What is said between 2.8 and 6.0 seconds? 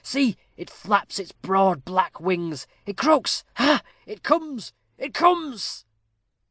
it croaks ha, ha! It comes it comes."